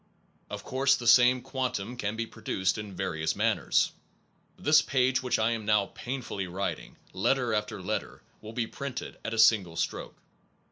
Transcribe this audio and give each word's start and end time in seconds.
Of 0.49 0.63
course 0.63 0.95
the 0.95 1.05
same 1.05 1.43
quantum 1.43 1.95
can 1.95 2.15
be 2.15 2.25
produced 2.25 2.79
in 2.79 2.95
various 2.95 3.35
manners. 3.35 3.91
This 4.57 4.81
page 4.81 5.21
which 5.21 5.37
I 5.37 5.51
am 5.51 5.63
now 5.63 5.91
painfully 5.93 6.47
writing, 6.47 6.97
letter 7.13 7.53
after 7.53 7.79
letter, 7.79 8.23
will 8.41 8.53
be 8.53 8.65
printed 8.65 9.19
at 9.23 9.35
a 9.35 9.37
single 9.37 9.75
stroke. 9.75 10.17